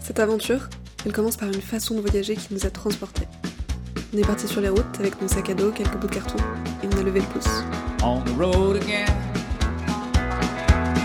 [0.00, 0.68] Cette aventure,
[1.06, 3.26] elle commence par une façon de voyager qui nous a transportés.
[4.14, 6.38] On est parti sur les routes avec nos sacs à dos, quelques bouts de carton,
[6.82, 7.62] et on a levé le pouce.
[8.02, 9.06] On the road again.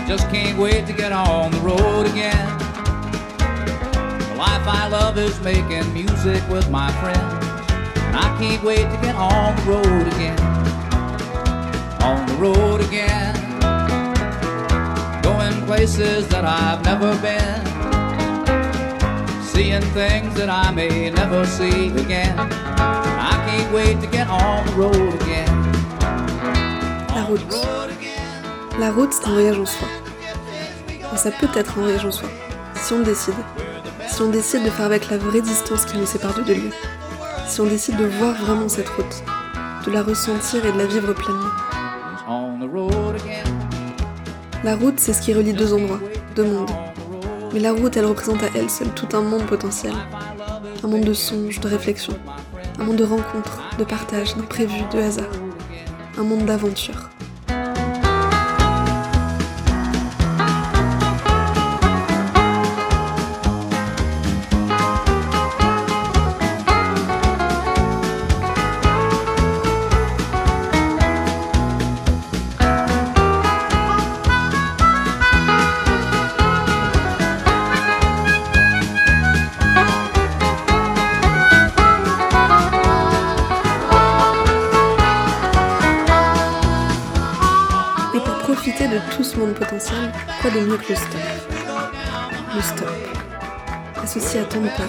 [0.06, 2.48] Just can't wait to get on the road again.
[4.30, 7.46] The life I love is making music with my friends.
[8.08, 10.57] And I can't wait to get on the road again.
[15.78, 17.62] Places that I've never been.
[19.44, 22.36] Seeing things that I may never see again.
[22.36, 25.52] I can't wait to get on the road again.
[27.14, 27.46] La route.
[28.80, 29.86] La route, c'est un voyage en soi.
[31.14, 32.28] Et ça peut être un voyage en soi,
[32.74, 33.40] si on décide.
[34.08, 36.74] Si on décide de faire avec la vraie distance qui nous sépare de lieux.
[37.46, 39.22] Si on décide de voir vraiment cette route,
[39.86, 41.67] de la ressentir et de la vivre pleinement.
[44.64, 46.00] La route, c'est ce qui relie deux endroits,
[46.34, 46.70] deux mondes.
[47.52, 49.94] Mais la route, elle représente à elle seule tout un monde potentiel.
[50.82, 52.18] Un monde de songes, de réflexions.
[52.78, 55.30] Un monde de rencontres, de partage, d'imprévus, de hasard.
[56.18, 57.08] Un monde d'aventure.
[88.86, 91.20] De tout ce monde potentiel, quoi de mieux que le stop?
[92.54, 92.88] Le stop.
[94.00, 94.86] Associé à tant de peurs.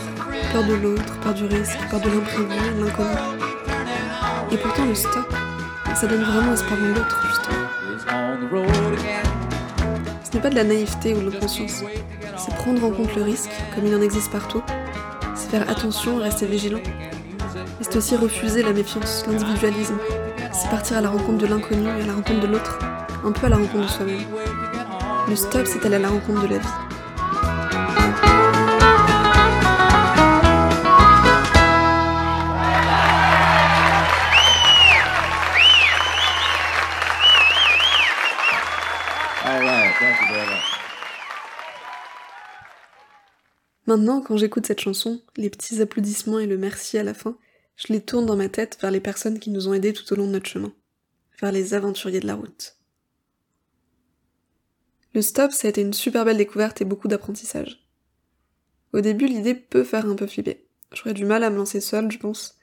[0.54, 2.46] Peur de l'autre, peur du risque, peur de l'imprévu,
[2.78, 3.10] de l'inconnu.
[4.52, 5.34] Et pourtant le stop,
[5.96, 7.66] ça donne vraiment espoir en l'autre, justement.
[10.24, 11.84] Ce n'est pas de la naïveté ou de l'inconscience.
[12.38, 14.62] C'est prendre en compte le risque, comme il en existe partout.
[15.34, 16.80] C'est faire attention rester vigilant.
[16.80, 19.98] Et c'est aussi refuser la méfiance, l'individualisme.
[20.52, 22.79] C'est partir à la rencontre de l'inconnu et à la rencontre de l'autre,
[23.24, 24.26] un peu à la rencontre de soi-même.
[25.28, 26.68] Le stop, c'est aller à la rencontre de la vie.
[39.62, 40.80] Much.
[43.88, 47.38] Maintenant, quand j'écoute cette chanson, les petits applaudissements et le merci à la fin,
[47.76, 50.16] je les tourne dans ma tête vers les personnes qui nous ont aidés tout au
[50.16, 50.72] long de notre chemin,
[51.42, 52.79] vers les aventuriers de la route.
[55.14, 57.86] Le stop, ça a été une super belle découverte et beaucoup d'apprentissage.
[58.94, 60.66] Au début, l'idée peut faire un peu flipper.
[60.94, 62.58] J'aurais du mal à me lancer seule, je pense,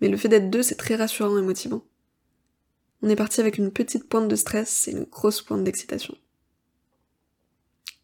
[0.00, 1.84] mais le fait d'être deux, c'est très rassurant et motivant.
[3.02, 6.16] On est parti avec une petite pointe de stress et une grosse pointe d'excitation.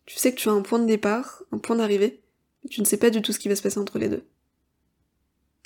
[0.06, 2.22] Tu sais que tu as un point de départ, un point d'arrivée,
[2.62, 4.24] mais tu ne sais pas du tout ce qui va se passer entre les deux.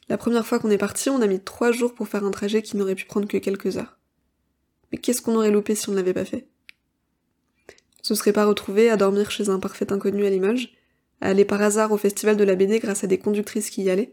[0.09, 2.63] La première fois qu'on est parti, on a mis trois jours pour faire un trajet
[2.63, 3.99] qui n'aurait pu prendre que quelques heures.
[4.91, 6.50] Mais qu'est-ce qu'on aurait loupé si on ne l'avait pas fait?
[8.03, 10.73] Se serait pas retrouvé à dormir chez un parfait inconnu à Limoges,
[11.21, 13.91] à aller par hasard au festival de la BD grâce à des conductrices qui y
[13.91, 14.13] allaient,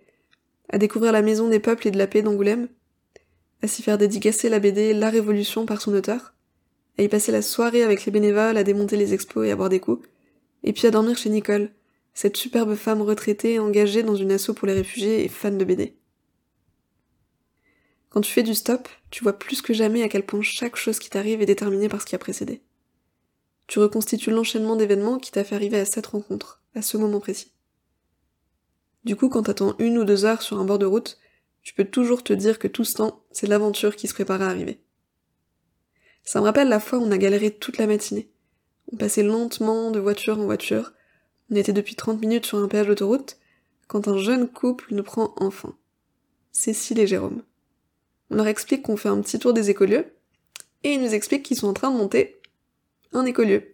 [0.69, 2.67] à découvrir la maison des peuples et de la paix d'Angoulême,
[3.61, 6.33] à s'y faire dédicacer la BD La Révolution par son auteur,
[6.97, 9.69] à y passer la soirée avec les bénévoles, à démonter les expos et à boire
[9.69, 10.07] des coups,
[10.63, 11.71] et puis à dormir chez Nicole,
[12.13, 15.95] cette superbe femme retraitée engagée dans une asso pour les réfugiés et fan de BD.
[18.09, 20.97] Quand tu fais du stop, tu vois plus que jamais à quel point chaque chose
[20.97, 22.63] qui t'arrive est déterminée par ce qui a précédé.
[23.67, 27.51] Tu reconstitues l'enchaînement d'événements qui t'a fait arriver à cette rencontre, à ce moment précis.
[29.03, 31.17] Du coup, quand t'attends une ou deux heures sur un bord de route,
[31.63, 34.47] tu peux toujours te dire que tout ce temps, c'est l'aventure qui se prépare à
[34.47, 34.79] arriver.
[36.23, 38.29] Ça me rappelle la fois où on a galéré toute la matinée.
[38.91, 40.93] On passait lentement de voiture en voiture,
[41.51, 43.37] on était depuis 30 minutes sur un péage d'autoroute,
[43.87, 45.75] quand un jeune couple nous prend enfin.
[46.51, 47.43] Cécile et Jérôme.
[48.29, 50.05] On leur explique qu'on fait un petit tour des écolieux,
[50.83, 52.36] et ils nous expliquent qu'ils sont en train de monter
[53.13, 53.73] un écolieu.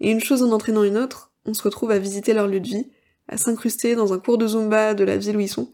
[0.00, 2.66] Et une chose en entraînant une autre, on se retrouve à visiter leur lieu de
[2.66, 2.86] vie,
[3.28, 5.72] à s'incruster dans un cours de Zumba de la ville où ils sont,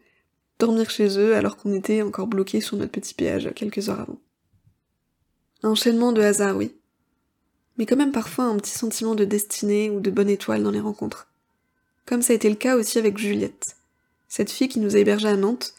[0.59, 4.19] dormir chez eux alors qu'on était encore bloqués sur notre petit péage quelques heures avant.
[5.63, 6.75] Un enchaînement de hasard, oui.
[7.79, 10.81] Mais quand même parfois un petit sentiment de destinée ou de bonne étoile dans les
[10.81, 11.29] rencontres.
[12.07, 13.77] Comme ça a été le cas aussi avec Juliette,
[14.29, 15.75] cette fille qui nous a hébergés à Nantes,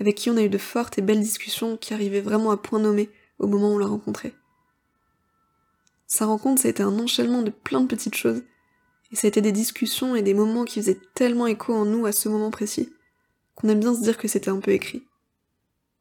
[0.00, 2.78] avec qui on a eu de fortes et belles discussions qui arrivaient vraiment à point
[2.78, 4.34] nommé au moment où on l'a rencontrée.
[6.08, 8.42] Sa rencontre, été un enchaînement de plein de petites choses,
[9.12, 12.06] et ça a été des discussions et des moments qui faisaient tellement écho en nous
[12.06, 12.90] à ce moment précis,
[13.54, 15.04] qu'on aime bien se dire que c'était un peu écrit.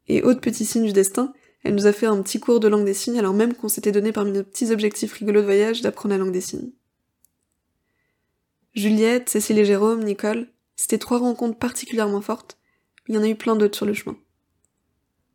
[0.07, 1.33] Et autre petit signe du destin,
[1.63, 3.91] elle nous a fait un petit cours de langue des signes alors même qu'on s'était
[3.91, 6.71] donné parmi nos petits objectifs rigolos de voyage d'apprendre la langue des signes.
[8.73, 12.57] Juliette, Cécile et Jérôme, Nicole, c'était trois rencontres particulièrement fortes,
[13.07, 14.15] mais il y en a eu plein d'autres sur le chemin.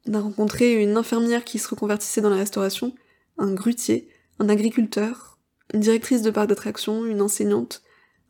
[0.06, 2.94] On a rencontré une infirmière qui se reconvertissait dans la restauration,
[3.36, 4.08] un grutier,
[4.42, 5.38] un agriculteur,
[5.72, 7.82] une directrice de parc d'attractions, une enseignante,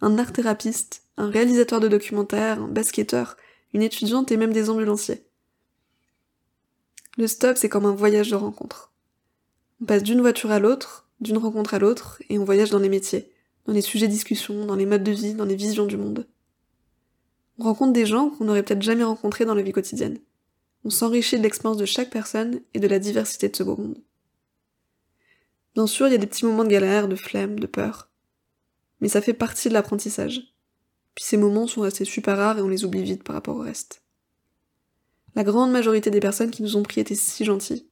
[0.02, 3.38] un art-thérapeute, un réalisateur de documentaires, un basketteur,
[3.72, 5.24] une étudiante et même des ambulanciers.
[7.16, 8.92] Le stop, c'est comme un voyage de rencontre.
[9.80, 12.90] On passe d'une voiture à l'autre, d'une rencontre à l'autre, et on voyage dans les
[12.90, 13.32] métiers,
[13.64, 16.28] dans les sujets de discussion, dans les modes de vie, dans les visions du monde.
[17.58, 20.18] On rencontre des gens qu'on n'aurait peut-être jamais rencontrés dans la vie quotidienne.
[20.84, 24.02] On s'enrichit de l'expérience de chaque personne et de la diversité de ce beau monde.
[25.74, 28.10] Bien sûr, il y a des petits moments de galère, de flemme, de peur.
[29.00, 30.54] Mais ça fait partie de l'apprentissage.
[31.14, 33.62] Puis ces moments sont restés super rares et on les oublie vite par rapport au
[33.62, 34.02] reste.
[35.34, 37.88] La grande majorité des personnes qui nous ont pris étaient si gentilles.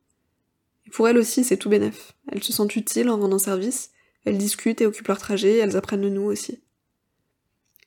[0.87, 2.13] Et pour elles aussi, c'est tout bénef.
[2.29, 3.91] Elles se sentent utiles en rendant service,
[4.25, 6.63] elles discutent et occupent leur trajet, elles apprennent de nous aussi.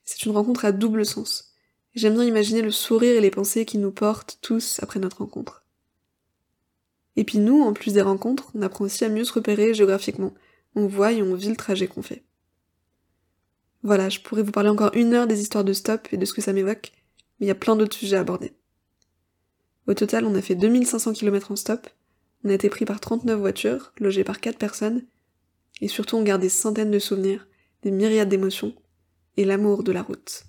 [0.06, 1.54] C'est une rencontre à double sens.
[1.94, 5.62] J'aime bien imaginer le sourire et les pensées qui nous portent tous après notre rencontre.
[7.15, 10.33] Et puis nous, en plus des rencontres, on apprend aussi à mieux se repérer géographiquement.
[10.75, 12.24] On voit et on vit le trajet qu'on fait.
[13.83, 16.33] Voilà, je pourrais vous parler encore une heure des histoires de stop et de ce
[16.33, 16.92] que ça m'évoque,
[17.39, 18.54] mais il y a plein d'autres sujets à aborder.
[19.88, 21.89] Au total, on a fait 2500 km en stop,
[22.45, 25.04] on a été pris par 39 voitures, logés par 4 personnes,
[25.81, 27.48] et surtout on garde des centaines de souvenirs,
[27.81, 28.74] des myriades d'émotions,
[29.36, 30.45] et l'amour de la route.